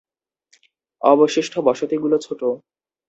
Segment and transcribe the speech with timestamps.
[1.01, 2.41] অবশিষ্ট বসতিগুলি ছোট।